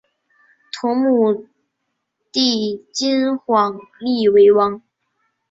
[0.73, 1.45] 同母
[2.31, 4.81] 弟金晃立为王。